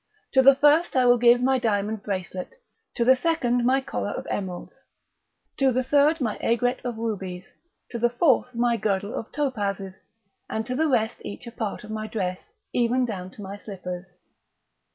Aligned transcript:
To 0.31 0.41
the 0.41 0.55
first 0.55 0.95
I 0.95 1.05
will 1.05 1.19
give 1.19 1.43
my 1.43 1.59
diamond 1.59 2.01
bracelet, 2.01 2.55
to 2.95 3.05
the 3.05 3.15
second 3.15 3.63
my 3.67 3.81
collar 3.81 4.09
of 4.09 4.25
emeralds, 4.31 4.83
to 5.57 5.71
the 5.71 5.83
third 5.83 6.19
my 6.19 6.39
aigret 6.39 6.83
of 6.83 6.97
rubies, 6.97 7.53
to 7.91 7.99
the 7.99 8.09
fourth 8.09 8.55
my 8.55 8.77
girdle 8.77 9.13
of 9.13 9.31
topazes, 9.31 9.97
and 10.49 10.65
to 10.65 10.73
the 10.73 10.87
rest 10.87 11.19
each 11.23 11.45
a 11.45 11.51
part 11.51 11.83
of 11.83 11.91
my 11.91 12.07
dress, 12.07 12.51
even 12.73 13.05
down 13.05 13.29
to 13.29 13.43
my 13.43 13.59
slippers." 13.59 14.15